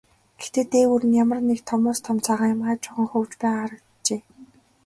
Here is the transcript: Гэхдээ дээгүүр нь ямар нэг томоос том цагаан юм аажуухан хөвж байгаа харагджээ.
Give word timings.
Гэхдээ 0.39 0.65
дээгүүр 0.71 1.03
нь 1.07 1.17
ямар 1.23 1.39
нэг 1.49 1.59
томоос 1.69 1.99
том 2.05 2.17
цагаан 2.25 2.53
юм 2.55 2.61
аажуухан 2.67 3.07
хөвж 3.11 3.31
байгаа 3.41 3.61
харагджээ. 3.63 4.21